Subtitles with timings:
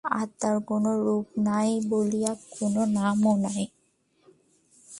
[0.05, 3.63] আত্মার কোন রূপ নাই বলিয়া কোন নামও নাই।